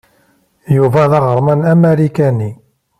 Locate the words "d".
1.09-1.11